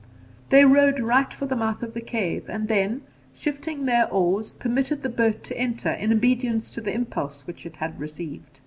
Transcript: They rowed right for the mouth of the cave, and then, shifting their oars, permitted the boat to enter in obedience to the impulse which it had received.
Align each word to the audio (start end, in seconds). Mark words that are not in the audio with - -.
They 0.49 0.65
rowed 0.65 0.99
right 0.99 1.31
for 1.31 1.45
the 1.45 1.55
mouth 1.55 1.83
of 1.83 1.93
the 1.93 2.01
cave, 2.01 2.45
and 2.49 2.67
then, 2.67 3.01
shifting 3.35 3.85
their 3.85 4.09
oars, 4.09 4.49
permitted 4.51 5.01
the 5.03 5.09
boat 5.09 5.43
to 5.43 5.55
enter 5.59 5.91
in 5.91 6.11
obedience 6.11 6.73
to 6.73 6.81
the 6.81 6.91
impulse 6.95 7.45
which 7.45 7.67
it 7.67 7.75
had 7.75 7.99
received. 7.99 8.59